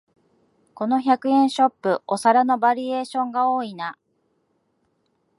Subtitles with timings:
[0.73, 3.99] この百円ショップ、お皿のバリエーションが多いな